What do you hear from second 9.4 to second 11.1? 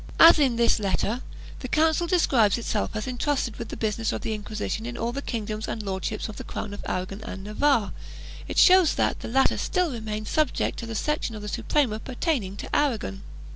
still remained subject to the